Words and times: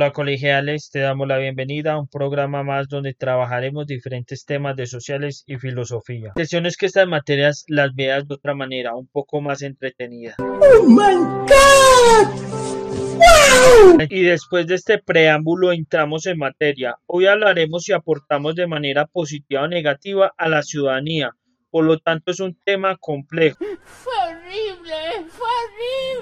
Hola 0.00 0.12
colegiales, 0.14 0.88
te 0.90 1.00
damos 1.00 1.28
la 1.28 1.36
bienvenida 1.36 1.92
a 1.92 2.00
un 2.00 2.08
programa 2.08 2.62
más 2.62 2.88
donde 2.88 3.12
trabajaremos 3.12 3.86
diferentes 3.86 4.46
temas 4.46 4.74
de 4.74 4.86
sociales 4.86 5.44
y 5.46 5.58
filosofía. 5.58 6.32
La 6.36 6.44
es 6.68 6.78
que 6.78 6.86
estas 6.86 7.06
materias 7.06 7.66
las 7.68 7.94
veas 7.94 8.26
de 8.26 8.32
otra 8.34 8.54
manera, 8.54 8.94
un 8.94 9.08
poco 9.08 9.42
más 9.42 9.60
entretenida. 9.60 10.36
¡Oh 10.38 10.84
my 10.86 11.16
God! 11.50 12.30
Y 14.08 14.22
después 14.22 14.66
de 14.68 14.76
este 14.76 14.96
preámbulo 14.96 15.70
entramos 15.70 16.24
en 16.24 16.38
materia. 16.38 16.96
Hoy 17.04 17.26
hablaremos 17.26 17.82
si 17.84 17.92
aportamos 17.92 18.54
de 18.54 18.66
manera 18.66 19.04
positiva 19.04 19.64
o 19.64 19.68
negativa 19.68 20.32
a 20.34 20.48
la 20.48 20.62
ciudadanía. 20.62 21.36
Por 21.70 21.84
lo 21.84 21.98
tanto 21.98 22.30
es 22.30 22.40
un 22.40 22.56
tema 22.64 22.96
complejo. 22.96 23.58
Fue 23.84 24.14
horrible, 24.14 24.94
fue 25.28 25.46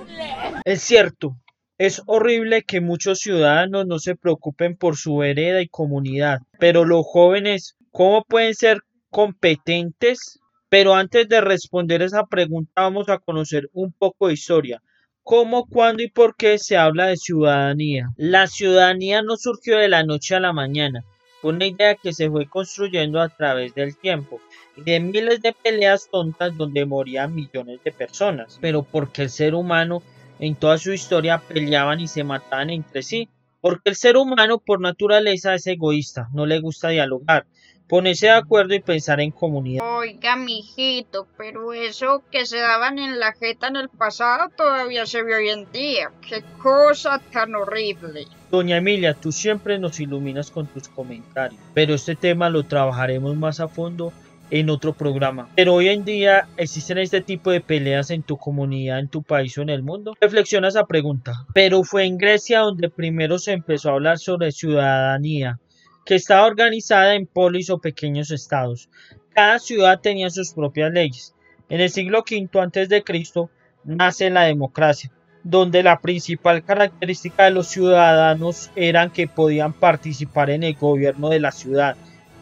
horrible. 0.05 0.63
Es 0.65 0.83
cierto, 0.83 1.37
es 1.79 2.03
horrible 2.07 2.65
que 2.65 2.81
muchos 2.81 3.21
ciudadanos 3.21 3.87
no 3.87 4.01
se 4.01 4.17
preocupen 4.17 4.77
por 4.77 4.97
su 4.97 5.23
hereda 5.23 5.63
y 5.63 5.69
comunidad, 5.69 6.41
pero 6.59 6.85
los 6.85 7.07
jóvenes, 7.07 7.77
¿cómo 7.93 8.25
pueden 8.25 8.55
ser 8.55 8.81
competentes? 9.11 10.41
Pero 10.69 10.95
antes 10.95 11.29
de 11.29 11.41
responder 11.41 12.03
esa 12.03 12.27
pregunta 12.27 12.83
vamos 12.83 13.09
a 13.09 13.19
conocer 13.19 13.71
un 13.73 13.93
poco 13.93 14.27
de 14.27 14.35
historia. 14.35 14.83
¿Cómo, 15.23 15.67
cuándo 15.67 16.03
y 16.03 16.11
por 16.11 16.35
qué 16.37 16.59
se 16.59 16.77
habla 16.77 17.07
de 17.07 17.17
ciudadanía? 17.17 18.09
La 18.17 18.49
ciudadanía 18.49 19.23
no 19.23 19.37
surgió 19.37 19.79
de 19.79 19.89
la 19.89 20.03
noche 20.03 20.35
a 20.35 20.41
la 20.41 20.53
mañana. 20.53 21.05
Fue 21.41 21.53
una 21.53 21.67
idea 21.67 21.95
que 21.95 22.13
se 22.13 22.29
fue 22.29 22.49
construyendo 22.49 23.21
a 23.21 23.29
través 23.29 23.75
del 23.75 23.97
tiempo 23.97 24.41
y 24.77 24.83
de 24.83 24.99
miles 24.99 25.41
de 25.43 25.53
peleas 25.53 26.09
tontas 26.11 26.57
donde 26.57 26.85
morían 26.85 27.35
millones 27.35 27.79
de 27.85 27.93
personas. 27.93 28.59
Pero 28.61 28.83
porque 28.83 29.23
el 29.23 29.31
ser 29.31 29.55
humano 29.55 30.03
en 30.39 30.55
toda 30.55 30.79
su 30.79 30.93
historia 30.93 31.39
peleaban 31.39 32.01
y 32.01 32.09
se 32.09 32.25
mataban 32.25 32.71
entre 32.71 33.03
sí, 33.03 33.29
porque 33.61 33.91
el 33.91 33.97
ser 33.97 34.17
humano 34.17 34.59
por 34.59 34.81
naturaleza 34.81 35.55
es 35.55 35.67
egoísta, 35.67 36.29
no 36.33 36.47
le 36.47 36.61
gusta 36.61 36.89
dialogar, 36.89 37.47
ponerse 37.89 38.27
de 38.27 38.33
acuerdo 38.33 38.75
y 38.75 38.81
pensar 38.81 39.21
en 39.21 39.31
comunidad. 39.31 39.85
Oiga, 39.99 40.37
mijito, 40.37 41.27
pero 41.37 41.73
eso 41.73 42.23
que 42.31 42.47
se 42.47 42.59
daban 42.59 42.99
en 42.99 43.19
la 43.19 43.33
jeta 43.33 43.69
en 43.69 43.77
el 43.77 43.89
pasado 43.89 44.51
todavía 44.57 45.07
se 45.07 45.23
ve 45.23 45.35
hoy 45.35 45.49
en 45.49 45.71
día. 45.73 46.13
Qué 46.29 46.45
cosa 46.63 47.21
tan 47.33 47.55
horrible. 47.55 48.27
Doña 48.51 48.77
Emilia, 48.77 49.15
tú 49.15 49.33
siempre 49.33 49.79
nos 49.79 49.99
iluminas 50.01 50.51
con 50.51 50.67
tus 50.67 50.89
comentarios, 50.89 51.61
pero 51.75 51.95
este 51.95 52.15
tema 52.15 52.49
lo 52.49 52.63
trabajaremos 52.65 53.37
más 53.37 53.61
a 53.61 53.69
fondo 53.69 54.13
en 54.51 54.71
otro 54.71 54.93
programa. 54.93 55.49
Pero 55.57 55.75
hoy 55.75 55.89
en 55.89 56.05
día 56.05 56.49
existen 56.57 56.99
este 56.99 57.21
tipo 57.21 57.51
de 57.51 57.61
peleas 57.61 58.11
en 58.11 58.23
tu 58.23 58.37
comunidad, 58.37 58.99
en 58.99 59.09
tu 59.09 59.23
país 59.23 59.57
o 59.59 59.63
en 59.63 59.71
el 59.71 59.83
mundo. 59.83 60.15
Reflexiona 60.21 60.69
esa 60.69 60.87
pregunta. 60.87 61.47
Pero 61.55 61.83
fue 61.85 62.05
en 62.05 62.19
Grecia 62.19 62.61
donde 62.61 62.91
primero 62.91 63.39
se 63.39 63.53
empezó 63.53 63.91
a 63.91 63.93
hablar 63.95 64.19
sobre 64.19 64.53
ciudadanía, 64.53 65.59
que 66.05 66.15
estaba 66.15 66.47
organizada 66.47 67.15
en 67.15 67.27
polis 67.27 67.71
o 67.71 67.79
pequeños 67.79 68.31
estados. 68.31 68.89
Cada 69.35 69.59
ciudad 69.59 70.01
tenía 70.01 70.31
sus 70.31 70.53
propias 70.53 70.93
leyes. 70.93 71.35
En 71.69 71.81
el 71.81 71.91
siglo 71.91 72.25
V 72.29 73.05
Cristo 73.05 73.51
nace 73.85 74.31
la 74.31 74.45
democracia, 74.45 75.13
donde 75.43 75.83
la 75.83 76.01
principal 76.01 76.65
característica 76.65 77.45
de 77.45 77.51
los 77.51 77.69
ciudadanos 77.69 78.71
eran 78.75 79.11
que 79.11 79.29
podían 79.29 79.75
participar 79.75 80.51
en 80.51 80.63
el 80.63 80.75
gobierno 80.75 81.29
de 81.29 81.41
la 81.41 81.53
ciudad 81.53 81.97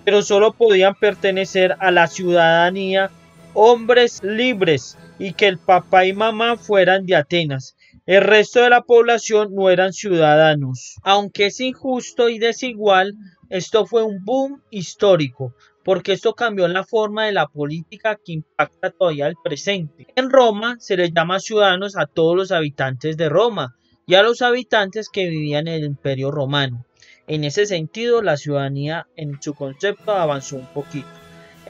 pero 0.06 0.22
solo 0.22 0.52
podían 0.52 0.94
pertenecer 0.94 1.74
a 1.80 1.90
la 1.90 2.06
ciudadanía 2.06 3.10
hombres 3.54 4.22
libres 4.22 4.96
y 5.18 5.32
que 5.32 5.48
el 5.48 5.58
papá 5.58 6.06
y 6.06 6.12
mamá 6.12 6.56
fueran 6.56 7.06
de 7.06 7.16
Atenas. 7.16 7.76
El 8.06 8.22
resto 8.22 8.60
de 8.60 8.70
la 8.70 8.82
población 8.82 9.52
no 9.52 9.68
eran 9.68 9.92
ciudadanos. 9.92 10.94
Aunque 11.02 11.46
es 11.46 11.58
injusto 11.58 12.28
y 12.28 12.38
desigual, 12.38 13.14
esto 13.50 13.84
fue 13.84 14.04
un 14.04 14.24
boom 14.24 14.62
histórico, 14.70 15.56
porque 15.84 16.12
esto 16.12 16.34
cambió 16.34 16.68
la 16.68 16.84
forma 16.84 17.24
de 17.24 17.32
la 17.32 17.48
política 17.48 18.14
que 18.14 18.34
impacta 18.34 18.92
todavía 18.92 19.26
el 19.26 19.34
presente. 19.42 20.06
En 20.14 20.30
Roma 20.30 20.76
se 20.78 20.96
les 20.96 21.12
llama 21.12 21.40
ciudadanos 21.40 21.96
a 21.96 22.06
todos 22.06 22.36
los 22.36 22.52
habitantes 22.52 23.16
de 23.16 23.28
Roma 23.28 23.74
y 24.06 24.14
a 24.14 24.22
los 24.22 24.40
habitantes 24.40 25.08
que 25.08 25.28
vivían 25.28 25.66
en 25.66 25.74
el 25.74 25.84
imperio 25.84 26.30
romano. 26.30 26.85
En 27.28 27.42
ese 27.42 27.66
sentido, 27.66 28.22
la 28.22 28.36
ciudadanía 28.36 29.08
en 29.16 29.42
su 29.42 29.54
concepto 29.54 30.12
avanzó 30.12 30.56
un 30.56 30.66
poquito. 30.66 31.08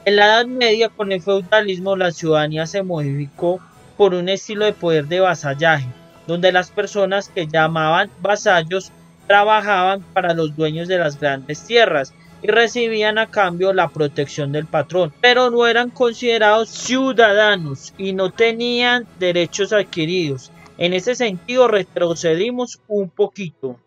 En 0.05 0.15
la 0.15 0.25
Edad 0.25 0.45
Media, 0.45 0.89
con 0.89 1.11
el 1.11 1.21
feudalismo, 1.21 1.95
la 1.95 2.11
ciudadanía 2.11 2.67
se 2.67 2.83
modificó 2.83 3.59
por 3.97 4.13
un 4.13 4.29
estilo 4.29 4.65
de 4.65 4.73
poder 4.73 5.07
de 5.07 5.19
vasallaje, 5.19 5.87
donde 6.27 6.51
las 6.51 6.69
personas 6.69 7.29
que 7.29 7.47
llamaban 7.47 8.11
vasallos 8.21 8.91
trabajaban 9.25 10.03
para 10.13 10.33
los 10.33 10.55
dueños 10.55 10.87
de 10.87 10.99
las 10.99 11.19
grandes 11.19 11.63
tierras 11.65 12.13
y 12.41 12.47
recibían 12.47 13.17
a 13.17 13.27
cambio 13.27 13.73
la 13.73 13.89
protección 13.89 14.51
del 14.51 14.67
patrón, 14.67 15.11
pero 15.21 15.49
no 15.49 15.65
eran 15.65 15.89
considerados 15.89 16.69
ciudadanos 16.69 17.93
y 17.97 18.13
no 18.13 18.31
tenían 18.31 19.07
derechos 19.19 19.73
adquiridos. 19.73 20.51
En 20.77 20.93
ese 20.93 21.15
sentido 21.15 21.67
retrocedimos 21.67 22.79
un 22.87 23.09
poquito. 23.09 23.79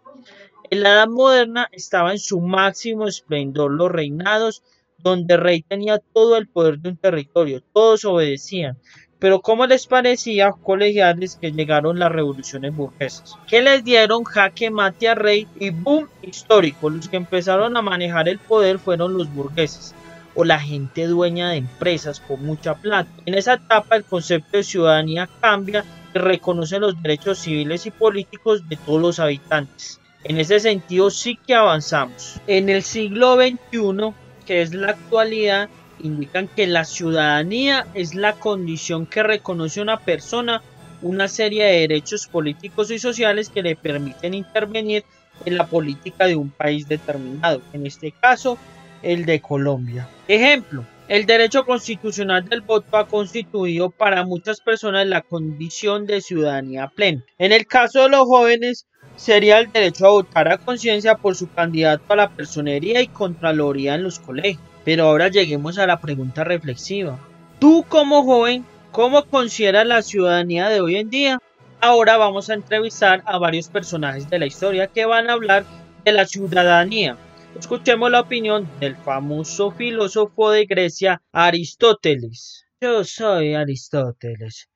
En 0.73 0.85
la 0.85 0.91
Edad 0.91 1.09
Moderna 1.09 1.69
estaba 1.73 2.13
en 2.13 2.21
su 2.21 2.41
máximo 2.41 3.09
esplendor 3.09 3.73
los 3.73 3.91
reinados, 3.91 4.63
donde 4.99 5.35
el 5.35 5.41
rey 5.41 5.63
tenía 5.63 5.99
todo 5.99 6.37
el 6.37 6.47
poder 6.47 6.79
de 6.79 6.91
un 6.91 6.97
territorio, 6.97 7.61
todos 7.73 8.05
obedecían. 8.05 8.79
Pero 9.19 9.41
¿cómo 9.41 9.67
les 9.67 9.89
parecía 9.89 10.53
colegiales 10.53 11.35
que 11.35 11.51
llegaron 11.51 11.99
las 11.99 12.13
revoluciones 12.13 12.73
burguesas? 12.73 13.35
Que 13.49 13.63
les 13.63 13.83
dieron 13.83 14.23
jaque 14.23 14.71
mate 14.71 15.09
al 15.09 15.17
rey 15.17 15.49
y 15.59 15.71
boom 15.71 16.09
histórico. 16.23 16.89
Los 16.89 17.09
que 17.09 17.17
empezaron 17.17 17.77
a 17.77 17.83
manejar 17.83 18.29
el 18.29 18.39
poder 18.39 18.79
fueron 18.79 19.19
los 19.19 19.35
burgueses 19.35 19.93
o 20.37 20.45
la 20.45 20.61
gente 20.61 21.09
dueña 21.09 21.51
de 21.51 21.57
empresas 21.57 22.21
con 22.21 22.47
mucha 22.47 22.77
plata. 22.77 23.11
En 23.27 23.35
esa 23.35 23.55
etapa 23.55 23.97
el 23.97 24.05
concepto 24.05 24.57
de 24.57 24.63
ciudadanía 24.63 25.29
cambia 25.41 25.85
y 26.15 26.19
reconoce 26.19 26.79
los 26.79 27.03
derechos 27.03 27.41
civiles 27.41 27.87
y 27.87 27.91
políticos 27.91 28.69
de 28.69 28.77
todos 28.77 29.03
los 29.03 29.19
habitantes. 29.19 30.00
En 30.25 30.39
ese 30.39 30.61
sentido 30.61 31.11
sí 31.11 31.39
que 31.47 31.55
avanzamos. 31.55 32.41
En 32.47 32.69
el 32.69 32.83
siglo 32.83 33.37
XXI, 33.37 34.15
que 34.47 34.63
es 34.63 34.75
la 34.75 34.91
actualidad, 34.91 35.69
indican 35.99 36.49
que 36.49 36.67
la 36.67 36.85
ciudadanía 36.85 37.87
es 37.95 38.15
la 38.15 38.35
condición 38.35 39.07
que 39.07 39.23
reconoce 39.23 39.81
una 39.81 39.99
persona 39.99 40.63
una 41.03 41.29
serie 41.29 41.65
de 41.65 41.81
derechos 41.81 42.27
políticos 42.27 42.91
y 42.91 42.99
sociales 42.99 43.49
que 43.49 43.63
le 43.63 43.77
permiten 43.77 44.35
intervenir 44.35 45.05
en 45.45 45.57
la 45.57 45.67
política 45.67 46.27
de 46.27 46.37
un 46.37 46.51
país 46.51 46.87
determinado, 46.89 47.63
en 47.73 47.87
este 47.87 48.13
caso 48.13 48.59
el 49.03 49.25
de 49.25 49.41
Colombia. 49.41 50.09
Ejemplo, 50.29 50.85
el 51.09 51.25
derecho 51.25 51.65
constitucional 51.65 52.45
del 52.49 52.61
voto 52.61 52.97
ha 52.99 53.09
constituido 53.09 53.91
para 53.91 54.25
muchas 54.25 54.61
personas 54.61 55.07
la 55.07 55.23
condición 55.23 56.07
de 56.07 56.21
ciudadanía 56.21 56.89
plena. 56.89 57.25
En 57.39 57.53
el 57.53 57.67
caso 57.67 58.03
de 58.03 58.11
los 58.11 58.27
jóvenes, 58.27 58.87
sería 59.21 59.59
el 59.59 59.71
derecho 59.71 60.07
a 60.07 60.11
votar 60.13 60.49
a 60.51 60.57
conciencia 60.57 61.15
por 61.15 61.37
su 61.37 61.53
candidato 61.53 62.11
a 62.11 62.17
la 62.17 62.31
personería 62.31 63.03
y 63.03 63.09
contraloría 63.09 63.95
en 63.95 64.03
los 64.03 64.19
colegios. 64.19 64.65
Pero 64.83 65.05
ahora 65.05 65.29
lleguemos 65.29 65.77
a 65.79 65.87
la 65.87 66.01
pregunta 66.01 66.43
reflexiva. 66.43 67.19
Tú 67.59 67.85
como 67.87 68.25
joven, 68.25 68.65
¿cómo 68.93 69.27
consideras 69.27 69.87
la 69.87 70.01
ciudadanía 70.01 70.71
de 70.71 70.81
hoy 70.81 70.97
en 70.97 71.11
día? 71.11 71.39
Ahora 71.83 72.17
vamos 72.17 72.49
a 72.49 72.55
entrevistar 72.55 73.23
a 73.27 73.37
varios 73.37 73.69
personajes 73.69 74.31
de 74.31 74.39
la 74.39 74.47
historia 74.47 74.87
que 74.87 75.05
van 75.05 75.29
a 75.29 75.35
hablar 75.35 75.67
de 76.03 76.13
la 76.13 76.25
ciudadanía. 76.25 77.19
Escuchemos 77.59 78.11
la 78.11 78.21
opinión 78.21 78.67
del 78.81 78.97
famoso 78.97 79.71
filósofo 79.71 80.51
de 80.51 80.65
Grecia, 80.65 81.21
Aristóteles. 81.31 82.65
Yo 82.81 83.05
soy 83.05 83.53
Aristóteles. 83.53 84.71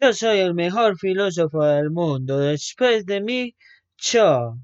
Yo 0.00 0.14
soy 0.14 0.38
el 0.38 0.54
mejor 0.54 0.96
filósofo 0.96 1.62
del 1.62 1.90
mundo. 1.90 2.38
Después 2.38 3.04
de 3.04 3.20
mí 3.20 3.54
yo, 4.02 4.58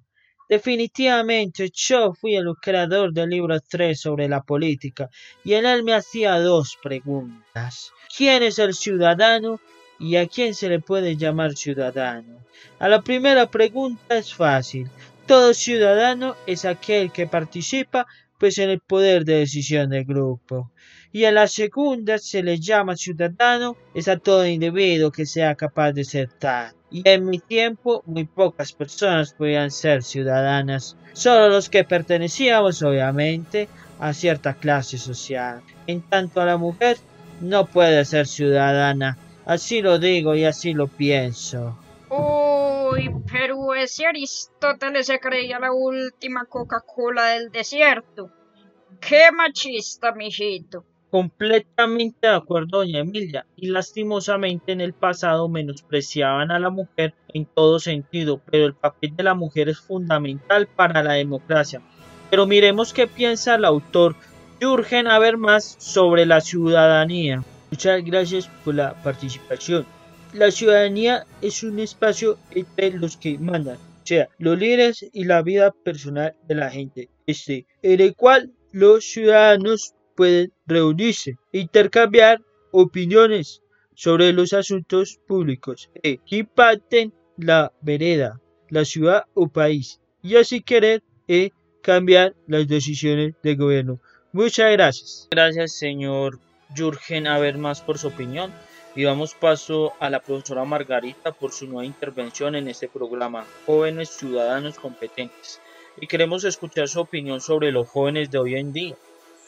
definitivamente, 0.49 1.70
yo 1.73 2.12
fui 2.12 2.35
el 2.35 2.56
creador 2.61 3.12
del 3.12 3.31
libro 3.31 3.61
3 3.61 3.99
sobre 3.99 4.29
la 4.29 4.43
política 4.43 5.08
y 5.44 5.55
en 5.55 5.64
él 5.64 5.85
me 5.85 5.94
hacía 5.94 6.40
dos 6.40 6.76
preguntas. 6.82 7.93
¿Quién 8.17 8.43
es 8.43 8.58
el 8.58 8.75
ciudadano 8.75 9.61
y 10.00 10.17
a 10.17 10.26
quién 10.26 10.55
se 10.55 10.69
le 10.69 10.81
puede 10.81 11.17
llamar 11.17 11.56
ciudadano? 11.56 12.44
A 12.81 12.88
la 12.88 13.00
primera 13.00 13.49
pregunta 13.49 14.19
es 14.19 14.35
fácil. 14.35 14.90
Todo 15.26 15.55
ciudadano 15.55 16.34
es 16.46 16.64
aquel 16.64 17.12
que 17.12 17.29
participa 17.29 18.06
pues 18.38 18.58
en 18.58 18.70
el 18.70 18.81
poder 18.81 19.25
de 19.25 19.41
decisión 19.41 19.91
del 19.91 20.05
grupo. 20.05 20.73
Y 21.12 21.25
a 21.25 21.32
la 21.32 21.46
segunda 21.46 22.19
se 22.19 22.43
le 22.43 22.58
llama 22.58 22.96
ciudadano 22.96 23.76
es 23.94 24.08
a 24.08 24.17
todo 24.17 24.46
individuo 24.46 25.12
que 25.12 25.26
sea 25.26 25.55
capaz 25.55 25.93
de 25.93 26.05
ser 26.05 26.29
tal 26.29 26.78
y 26.90 27.02
en 27.08 27.26
mi 27.26 27.38
tiempo 27.38 28.02
muy 28.06 28.25
pocas 28.25 28.73
personas 28.73 29.32
podían 29.35 29.70
ser 29.70 30.02
ciudadanas, 30.02 30.96
solo 31.12 31.49
los 31.49 31.69
que 31.69 31.85
pertenecíamos 31.85 32.82
obviamente 32.82 33.69
a 33.99 34.12
cierta 34.12 34.55
clase 34.55 34.99
social. 34.99 35.62
En 35.87 36.02
tanto 36.02 36.40
a 36.40 36.46
la 36.46 36.56
mujer 36.56 36.96
no 37.40 37.67
puede 37.67 38.05
ser 38.05 38.26
ciudadana, 38.26 39.19
así 39.44 39.82
lo 39.82 39.99
digo 39.99 40.35
y 40.35 40.44
así 40.44 40.73
lo 40.73 40.88
pienso. 40.88 41.79
Uy, 42.11 43.11
pero 43.31 43.75
ese 43.75 44.06
Aristóteles 44.06 45.06
se 45.06 45.20
creía 45.20 45.58
la 45.58 45.73
última 45.73 46.46
Coca-Cola 46.46 47.26
del 47.31 47.50
desierto. 47.50 48.31
Qué 49.00 49.31
machista, 49.32 50.12
mijito. 50.12 50.84
Completamente 51.10 52.26
de 52.26 52.34
acuerdo, 52.34 52.78
doña 52.78 53.00
Emilia, 53.00 53.46
y 53.56 53.69
lastimosamente 53.69 54.72
en 54.72 54.82
el 54.82 54.93
pasado 54.93 55.49
menospreciaban 55.49 56.50
a 56.50 56.58
la 56.58 56.69
mujer 56.69 57.14
en 57.32 57.46
todo 57.46 57.81
sentido, 57.81 58.43
pero 58.50 58.66
el 58.66 58.75
papel 58.75 59.16
de 59.16 59.22
la 59.22 59.32
mujer 59.32 59.70
es 59.70 59.78
fundamental 59.78 60.66
para 60.66 61.02
la 61.02 61.14
democracia. 61.14 61.81
Pero 62.31 62.46
miremos 62.46 62.93
qué 62.93 63.06
piensa 63.06 63.55
el 63.55 63.64
autor 63.64 64.16
Jürgen 64.60 65.06
Habermas 65.06 65.76
sobre 65.78 66.26
la 66.26 66.43
ciudadanía. 66.43 67.43
Muchas 67.70 68.05
gracias 68.05 68.50
por 68.62 68.75
la 68.75 68.93
participación. 69.02 69.87
La 70.34 70.50
ciudadanía 70.50 71.25
es 71.40 71.62
un 71.62 71.78
espacio 71.78 72.38
entre 72.50 72.90
los 72.90 73.16
que 73.16 73.38
mandan, 73.38 73.76
o 73.76 74.06
sea, 74.06 74.28
los 74.38 74.58
líderes 74.58 75.06
y 75.10 75.25
la 75.25 75.40
vida 75.40 75.70
personal 75.70 76.34
de 76.46 76.55
la 76.55 76.70
gente, 76.70 77.08
este, 77.26 77.66
en 77.81 78.02
el 78.02 78.14
cual 78.14 78.52
los 78.72 79.06
ciudadanos 79.06 79.94
pueden 80.19 80.53
reunirse, 80.67 81.38
intercambiar 81.53 82.43
opiniones 82.73 83.62
sobre 83.94 84.32
los 84.32 84.53
asuntos 84.53 85.20
públicos 85.29 85.91
que 86.03 86.19
impacten 86.26 87.15
la 87.37 87.73
vereda, 87.82 88.41
la 88.69 88.85
ciudad 88.85 89.26
o 89.35 89.47
país, 89.47 90.00
y 90.20 90.35
así 90.35 90.61
querer 90.61 91.05
eh, 91.29 91.50
cambiar 91.82 92.35
las 92.49 92.67
decisiones 92.67 93.35
del 93.44 93.56
gobierno. 93.59 94.00
Muchas 94.32 94.73
gracias. 94.73 95.29
Gracias, 95.31 95.79
señor 95.79 96.41
Jürgen 96.75 97.29
Habermas, 97.29 97.81
por 97.81 97.97
su 97.99 98.09
opinión. 98.09 98.53
Y 98.97 99.05
damos 99.05 99.35
paso 99.35 99.93
a 100.00 100.11
la 100.11 100.19
profesora 100.19 100.65
Margarita 100.65 101.31
por 101.31 101.53
su 101.53 101.69
nueva 101.69 101.85
intervención 101.85 102.56
en 102.56 102.67
este 102.67 102.88
programa, 102.88 103.47
Jóvenes 103.67 104.09
Ciudadanos 104.09 104.81
Competentes. 104.81 105.61
Y 106.00 106.09
queremos 106.09 106.43
escuchar 106.43 106.88
su 106.88 107.00
opinión 107.00 107.41
sobre 107.41 107.70
los 107.70 107.88
jóvenes 107.88 108.32
de 108.32 108.38
hoy 108.38 108.56
en 108.56 108.73
día. 108.73 108.97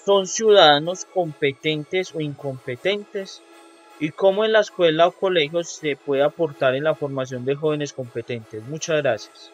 ¿Son 0.04 0.26
ciudadanos 0.26 1.04
competentes 1.04 2.14
o 2.14 2.20
incompetentes? 2.20 3.42
¿Y 3.98 4.10
cómo 4.10 4.46
en 4.46 4.52
la 4.52 4.60
escuela 4.60 5.08
o 5.08 5.12
colegio 5.12 5.62
se 5.62 5.94
puede 5.94 6.22
aportar 6.22 6.74
en 6.74 6.84
la 6.84 6.94
formación 6.94 7.44
de 7.44 7.54
jóvenes 7.54 7.92
competentes? 7.92 8.66
Muchas 8.66 9.02
gracias. 9.02 9.52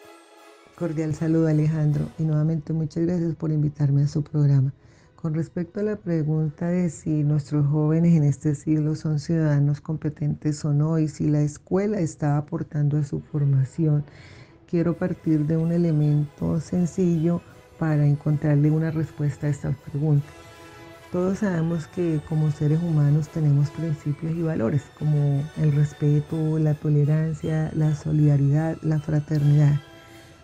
Cordial 0.75 1.13
saludo 1.15 1.47
Alejandro 1.47 2.05
y 2.17 2.23
nuevamente 2.23 2.71
muchas 2.71 3.05
gracias 3.05 3.35
por 3.35 3.51
invitarme 3.51 4.03
a 4.03 4.07
su 4.07 4.23
programa. 4.23 4.71
Con 5.17 5.33
respecto 5.33 5.81
a 5.81 5.83
la 5.83 5.97
pregunta 5.97 6.67
de 6.69 6.89
si 6.91 7.23
nuestros 7.23 7.65
jóvenes 7.67 8.15
en 8.15 8.23
este 8.23 8.55
siglo 8.55 8.95
son 8.95 9.19
ciudadanos 9.19 9.81
competentes 9.81 10.63
o 10.63 10.73
no 10.73 10.97
y 10.97 11.09
si 11.09 11.27
la 11.27 11.41
escuela 11.41 11.99
está 11.99 12.37
aportando 12.37 12.97
a 12.97 13.03
su 13.03 13.19
formación, 13.19 14.05
quiero 14.65 14.93
partir 14.93 15.39
de 15.45 15.57
un 15.57 15.73
elemento 15.73 16.61
sencillo 16.61 17.41
para 17.79 18.05
encontrarle 18.05 18.71
una 18.71 18.91
respuesta 18.91 19.47
a 19.47 19.49
esta 19.49 19.71
pregunta. 19.71 20.27
Todos 21.11 21.39
sabemos 21.39 21.87
que 21.87 22.19
como 22.27 22.51
seres 22.51 22.81
humanos 22.83 23.29
tenemos 23.29 23.69
principios 23.69 24.33
y 24.35 24.41
valores 24.41 24.83
como 24.99 25.41
el 25.57 25.71
respeto, 25.71 26.59
la 26.59 26.73
tolerancia, 26.73 27.71
la 27.73 27.95
solidaridad, 27.95 28.77
la 28.81 28.99
fraternidad 28.99 29.79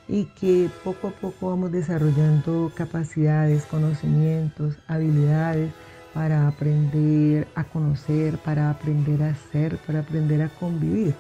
y 0.08 0.26
que 0.26 0.70
poco 0.84 1.10
a 1.10 1.12
poco 1.12 1.50
vamos 1.50 1.72
desarrollando 1.72 2.72
capacidades, 2.76 3.66
conocimientos, 3.66 4.76
habilidades 4.88 5.72
para 6.14 6.48
aprender 6.48 7.48
a 7.56 7.64
conocer, 7.64 8.38
para 8.38 8.70
aprender 8.70 9.24
a 9.24 9.36
ser, 9.52 9.78
para 9.80 10.00
aprender 10.00 10.42
a 10.42 10.50
convivir 10.50 11.16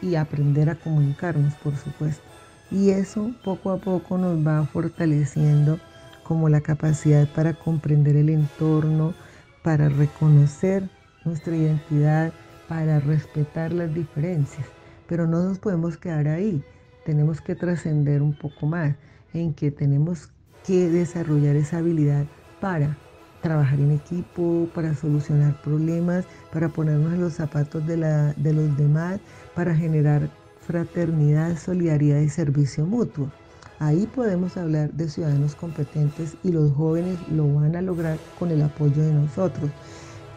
y 0.00 0.14
aprender 0.14 0.70
a 0.70 0.76
comunicarnos, 0.76 1.54
por 1.54 1.76
supuesto. 1.76 2.22
Y 2.70 2.90
eso 2.90 3.32
poco 3.44 3.70
a 3.70 3.78
poco 3.78 4.18
nos 4.18 4.46
va 4.46 4.66
fortaleciendo 4.66 5.78
como 6.24 6.48
la 6.48 6.60
capacidad 6.60 7.26
para 7.34 7.54
comprender 7.54 8.16
el 8.16 8.28
entorno, 8.28 9.14
para 9.62 9.88
reconocer 9.88 10.88
nuestra 11.24 11.56
identidad, 11.56 12.32
para 12.68 13.00
respetar 13.00 13.72
las 13.72 13.94
diferencias. 13.94 14.66
Pero 15.06 15.26
no 15.26 15.42
nos 15.42 15.58
podemos 15.58 15.96
quedar 15.96 16.28
ahí 16.28 16.62
tenemos 17.08 17.40
que 17.40 17.54
trascender 17.54 18.20
un 18.20 18.34
poco 18.34 18.66
más, 18.66 18.94
en 19.32 19.54
que 19.54 19.70
tenemos 19.70 20.28
que 20.62 20.90
desarrollar 20.90 21.56
esa 21.56 21.78
habilidad 21.78 22.26
para 22.60 22.98
trabajar 23.40 23.80
en 23.80 23.92
equipo, 23.92 24.68
para 24.74 24.94
solucionar 24.94 25.58
problemas, 25.62 26.26
para 26.52 26.68
ponernos 26.68 27.14
en 27.14 27.22
los 27.22 27.32
zapatos 27.32 27.86
de, 27.86 27.96
de 27.96 28.52
los 28.52 28.76
demás, 28.76 29.20
para 29.54 29.74
generar 29.74 30.28
fraternidad, 30.68 31.56
solidaridad 31.56 32.20
y 32.20 32.28
servicio 32.28 32.84
mutuo. 32.84 33.32
Ahí 33.78 34.06
podemos 34.06 34.58
hablar 34.58 34.92
de 34.92 35.08
ciudadanos 35.08 35.54
competentes 35.54 36.36
y 36.44 36.52
los 36.52 36.72
jóvenes 36.72 37.16
lo 37.32 37.50
van 37.54 37.74
a 37.74 37.80
lograr 37.80 38.18
con 38.38 38.50
el 38.50 38.60
apoyo 38.60 39.02
de 39.02 39.14
nosotros. 39.14 39.70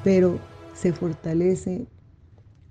Pero 0.06 0.40
se 0.74 0.94
fortalece 0.94 1.86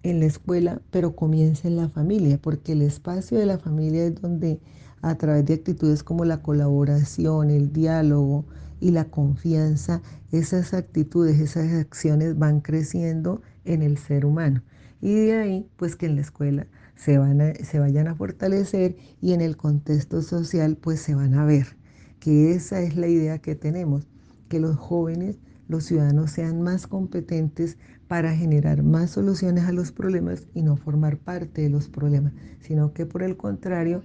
en 0.02 0.20
la 0.20 0.24
escuela, 0.24 0.80
pero 0.90 1.14
comienza 1.14 1.68
en 1.68 1.76
la 1.76 1.90
familia, 1.90 2.38
porque 2.40 2.72
el 2.72 2.80
espacio 2.80 3.38
de 3.38 3.44
la 3.44 3.58
familia 3.58 4.06
es 4.06 4.18
donde 4.22 4.58
a 5.02 5.16
través 5.16 5.44
de 5.44 5.54
actitudes 5.54 6.02
como 6.02 6.24
la 6.24 6.40
colaboración, 6.40 7.50
el 7.50 7.74
diálogo 7.74 8.46
y 8.80 8.92
la 8.92 9.04
confianza, 9.04 10.00
esas 10.32 10.72
actitudes, 10.72 11.38
esas 11.38 11.74
acciones 11.74 12.38
van 12.38 12.62
creciendo 12.62 13.42
en 13.66 13.82
el 13.82 13.98
ser 13.98 14.24
humano. 14.24 14.62
Y 15.02 15.14
de 15.14 15.38
ahí, 15.38 15.68
pues 15.76 15.94
que 15.96 16.06
en 16.06 16.16
la 16.16 16.22
escuela 16.22 16.66
se, 17.00 17.16
van 17.16 17.40
se 17.64 17.78
vayan 17.78 18.08
a 18.08 18.14
fortalecer 18.14 18.96
y 19.22 19.32
en 19.32 19.40
el 19.40 19.56
contexto 19.56 20.20
social, 20.20 20.76
pues 20.76 21.00
se 21.00 21.14
van 21.14 21.34
a 21.34 21.46
ver. 21.46 21.76
Que 22.18 22.52
esa 22.52 22.82
es 22.82 22.96
la 22.96 23.08
idea 23.08 23.38
que 23.38 23.54
tenemos, 23.54 24.06
que 24.50 24.60
los 24.60 24.76
jóvenes, 24.76 25.38
los 25.66 25.84
ciudadanos 25.84 26.30
sean 26.30 26.60
más 26.60 26.86
competentes 26.86 27.78
para 28.06 28.36
generar 28.36 28.82
más 28.82 29.12
soluciones 29.12 29.64
a 29.64 29.72
los 29.72 29.92
problemas 29.92 30.46
y 30.52 30.62
no 30.62 30.76
formar 30.76 31.16
parte 31.16 31.62
de 31.62 31.70
los 31.70 31.88
problemas, 31.88 32.34
sino 32.60 32.92
que 32.92 33.06
por 33.06 33.22
el 33.22 33.36
contrario 33.38 34.02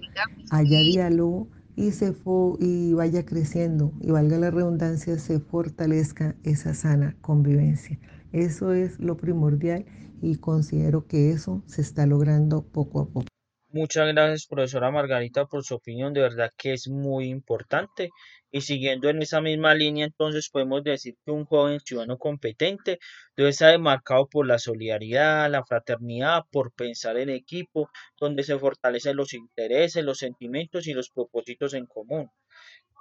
haya 0.50 0.78
diálogo 0.78 1.48
y, 1.76 1.92
se 1.92 2.14
y 2.58 2.94
vaya 2.94 3.24
creciendo 3.24 3.92
y 4.00 4.10
valga 4.10 4.38
la 4.38 4.50
redundancia, 4.50 5.18
se 5.18 5.38
fortalezca 5.38 6.34
esa 6.42 6.74
sana 6.74 7.16
convivencia. 7.20 7.98
Eso 8.32 8.72
es 8.72 8.98
lo 8.98 9.16
primordial 9.16 9.84
y 10.22 10.36
considero 10.36 11.06
que 11.06 11.30
eso 11.30 11.62
se 11.66 11.82
está 11.82 12.06
logrando 12.06 12.62
poco 12.62 13.00
a 13.00 13.06
poco. 13.06 13.35
Muchas 13.76 14.08
gracias, 14.08 14.46
profesora 14.46 14.90
Margarita, 14.90 15.44
por 15.44 15.62
su 15.62 15.74
opinión. 15.74 16.14
De 16.14 16.22
verdad 16.22 16.50
que 16.56 16.72
es 16.72 16.88
muy 16.88 17.28
importante. 17.28 18.08
Y 18.50 18.62
siguiendo 18.62 19.10
en 19.10 19.20
esa 19.20 19.42
misma 19.42 19.74
línea, 19.74 20.06
entonces 20.06 20.48
podemos 20.48 20.82
decir 20.82 21.14
que 21.22 21.30
un 21.30 21.44
joven 21.44 21.80
ciudadano 21.80 22.16
competente 22.16 22.98
debe 23.36 23.50
estar 23.50 23.78
marcado 23.78 24.28
por 24.28 24.46
la 24.46 24.58
solidaridad, 24.58 25.50
la 25.50 25.62
fraternidad, 25.62 26.44
por 26.50 26.72
pensar 26.72 27.18
en 27.18 27.28
equipo, 27.28 27.90
donde 28.18 28.44
se 28.44 28.58
fortalecen 28.58 29.14
los 29.16 29.34
intereses, 29.34 30.02
los 30.02 30.16
sentimientos 30.18 30.86
y 30.86 30.94
los 30.94 31.10
propósitos 31.10 31.74
en 31.74 31.84
común. 31.84 32.30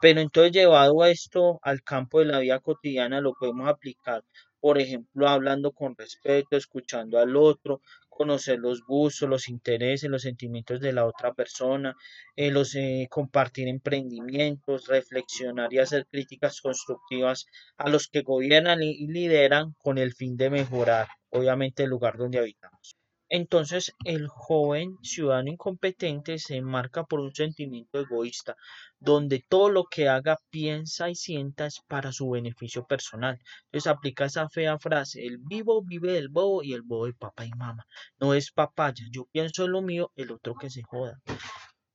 Pero 0.02 0.22
entonces 0.22 0.52
llevado 0.54 1.02
a 1.02 1.10
esto 1.10 1.60
al 1.64 1.82
campo 1.84 2.20
de 2.20 2.26
la 2.26 2.40
vida 2.40 2.60
cotidiana, 2.60 3.22
lo 3.22 3.34
podemos 3.34 3.68
aplicar, 3.68 4.24
por 4.60 4.78
ejemplo, 4.80 5.28
hablando 5.28 5.72
con 5.72 5.96
respeto, 5.98 6.56
escuchando 6.58 7.20
al 7.20 7.36
otro, 7.36 7.82
conocer 8.16 8.60
los 8.60 8.82
gustos, 8.84 9.30
los 9.30 9.50
intereses, 9.50 10.10
los 10.10 10.24
sentimientos 10.24 10.80
de 10.80 10.94
la 10.94 11.06
otra 11.06 11.34
persona, 11.34 11.96
eh, 12.36 12.50
los, 12.52 12.74
eh, 12.76 13.08
compartir 13.10 13.68
emprendimientos, 13.68 14.88
reflexionar 14.88 15.72
y 15.74 15.80
hacer 15.80 16.08
críticas 16.08 16.62
constructivas 16.62 17.46
a 17.78 17.90
los 17.90 18.08
que 18.08 18.22
gobiernan 18.22 18.82
y 18.82 19.08
lideran 19.08 19.76
con 19.78 19.98
el 19.98 20.14
fin 20.14 20.38
de 20.38 20.50
mejorar, 20.50 21.08
obviamente, 21.30 21.84
el 21.84 21.90
lugar 21.90 22.18
donde 22.18 22.40
habitamos. 22.40 22.96
Entonces 23.30 23.92
el 24.04 24.28
joven 24.28 24.98
ciudadano 25.02 25.50
incompetente 25.50 26.38
se 26.38 26.58
enmarca 26.58 27.06
por 27.06 27.20
un 27.20 27.34
sentimiento 27.34 28.00
egoísta, 28.00 28.56
donde 29.00 29.44
todo 29.48 29.70
lo 29.70 29.86
que 29.86 30.08
haga, 30.10 30.38
piensa 30.52 31.10
y 31.10 31.16
sienta 31.16 31.66
es 31.66 31.82
para 31.88 32.12
su 32.12 32.30
beneficio 32.30 32.86
personal. 32.86 33.40
Entonces 33.66 33.92
aplica 33.92 34.26
esa 34.26 34.48
fea 34.50 34.78
frase, 34.78 35.26
el 35.26 35.40
vivo 35.40 35.84
vive 35.84 36.14
del 36.14 36.30
bobo 36.30 36.62
y 36.64 36.74
el 36.74 36.84
bobo 36.84 37.08
de 37.08 37.14
papá 37.14 37.46
y 37.46 37.52
mamá. 37.52 37.86
No 38.20 38.34
es 38.34 38.52
papaya, 38.52 39.04
yo 39.12 39.26
pienso 39.32 39.66
en 39.66 39.72
lo 39.72 39.82
mío, 39.82 40.12
el 40.16 40.32
otro 40.32 40.56
que 40.56 40.70
se 40.70 40.84
joda. 40.84 41.20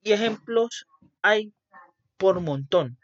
Y 0.03 0.13
ejemplos 0.13 0.87
hay 1.23 1.53
por 2.17 2.41
montón. 2.41 2.99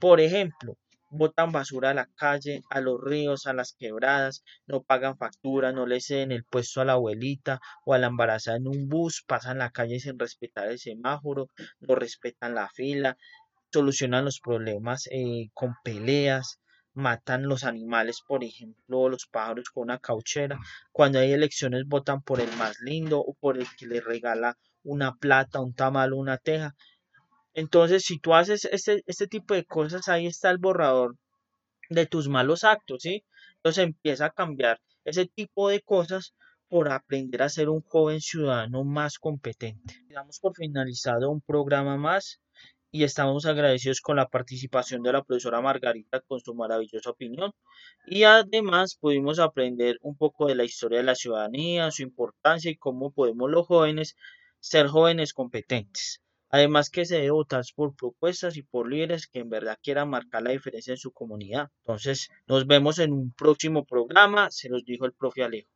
Por 0.00 0.20
ejemplo, 0.20 0.76
botan 1.10 1.52
basura 1.52 1.90
a 1.90 1.94
la 1.94 2.06
calle, 2.16 2.62
a 2.70 2.80
los 2.80 3.00
ríos, 3.02 3.46
a 3.46 3.52
las 3.52 3.74
quebradas, 3.74 4.42
no 4.66 4.82
pagan 4.82 5.18
factura, 5.18 5.72
no 5.72 5.86
le 5.86 6.00
ceden 6.00 6.32
el 6.32 6.44
puesto 6.44 6.80
a 6.80 6.84
la 6.84 6.92
abuelita 6.94 7.60
o 7.84 7.94
a 7.94 7.98
la 7.98 8.06
embarazada 8.06 8.56
en 8.56 8.68
un 8.68 8.88
bus, 8.88 9.22
pasan 9.26 9.58
la 9.58 9.70
calle 9.70 10.00
sin 10.00 10.18
respetar 10.18 10.68
el 10.68 10.78
semáforo, 10.78 11.48
no 11.80 11.94
respetan 11.94 12.54
la 12.54 12.68
fila, 12.68 13.16
solucionan 13.72 14.24
los 14.24 14.40
problemas 14.40 15.08
eh, 15.10 15.50
con 15.54 15.74
peleas, 15.84 16.60
matan 16.94 17.46
los 17.48 17.64
animales, 17.64 18.20
por 18.26 18.44
ejemplo, 18.44 19.08
los 19.08 19.26
pájaros 19.26 19.70
con 19.70 19.84
una 19.84 19.98
cauchera. 19.98 20.58
Cuando 20.92 21.18
hay 21.18 21.32
elecciones 21.32 21.84
votan 21.86 22.22
por 22.22 22.40
el 22.40 22.52
más 22.56 22.80
lindo 22.80 23.20
o 23.20 23.34
por 23.34 23.58
el 23.58 23.66
que 23.76 23.86
le 23.86 24.00
regala 24.00 24.56
una 24.82 25.16
plata, 25.16 25.60
un 25.60 25.74
tamal 25.74 26.12
una 26.12 26.38
teja. 26.38 26.74
Entonces, 27.60 28.04
si 28.04 28.18
tú 28.18 28.32
haces 28.34 28.64
este, 28.64 29.02
este 29.04 29.26
tipo 29.26 29.52
de 29.52 29.66
cosas, 29.66 30.08
ahí 30.08 30.26
está 30.26 30.48
el 30.48 30.56
borrador 30.56 31.16
de 31.90 32.06
tus 32.06 32.26
malos 32.26 32.64
actos, 32.64 33.02
¿sí? 33.02 33.22
Entonces 33.56 33.84
empieza 33.84 34.24
a 34.24 34.30
cambiar 34.30 34.80
ese 35.04 35.26
tipo 35.26 35.68
de 35.68 35.82
cosas 35.82 36.32
por 36.68 36.90
aprender 36.90 37.42
a 37.42 37.50
ser 37.50 37.68
un 37.68 37.82
joven 37.82 38.22
ciudadano 38.22 38.82
más 38.82 39.18
competente. 39.18 39.94
Damos 40.08 40.38
por 40.40 40.56
finalizado 40.56 41.30
un 41.30 41.42
programa 41.42 41.98
más 41.98 42.40
y 42.90 43.04
estamos 43.04 43.44
agradecidos 43.44 44.00
con 44.00 44.16
la 44.16 44.28
participación 44.28 45.02
de 45.02 45.12
la 45.12 45.22
profesora 45.22 45.60
Margarita 45.60 46.22
con 46.22 46.40
su 46.40 46.54
maravillosa 46.54 47.10
opinión 47.10 47.52
y 48.06 48.22
además 48.22 48.96
pudimos 48.98 49.38
aprender 49.38 49.98
un 50.00 50.16
poco 50.16 50.46
de 50.46 50.54
la 50.54 50.64
historia 50.64 51.00
de 51.00 51.04
la 51.04 51.14
ciudadanía, 51.14 51.90
su 51.90 52.04
importancia 52.04 52.70
y 52.70 52.76
cómo 52.78 53.10
podemos 53.10 53.50
los 53.50 53.66
jóvenes 53.66 54.16
ser 54.60 54.86
jóvenes 54.86 55.34
competentes. 55.34 56.22
Además 56.50 56.90
que 56.90 57.04
se 57.04 57.16
debe 57.16 57.30
votar 57.30 57.64
por 57.74 57.94
propuestas 57.94 58.56
y 58.56 58.62
por 58.62 58.90
líderes 58.90 59.26
que 59.26 59.40
en 59.40 59.50
verdad 59.50 59.78
quieran 59.82 60.10
marcar 60.10 60.42
la 60.42 60.50
diferencia 60.50 60.92
en 60.92 60.98
su 60.98 61.12
comunidad. 61.12 61.68
Entonces, 61.84 62.28
nos 62.46 62.66
vemos 62.66 62.98
en 62.98 63.12
un 63.12 63.32
próximo 63.32 63.84
programa, 63.84 64.50
se 64.50 64.68
los 64.68 64.84
dijo 64.84 65.04
el 65.06 65.12
profe 65.12 65.42
Alejo. 65.44 65.68